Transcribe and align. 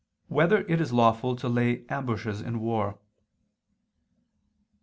3] 0.29 0.35
Whether 0.35 0.57
It 0.61 0.81
Is 0.81 0.91
Lawful 0.91 1.35
to 1.35 1.47
Lay 1.47 1.85
Ambushes 1.87 2.41
in 2.41 2.59
War? 2.59 2.97